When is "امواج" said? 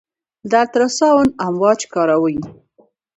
1.47-1.79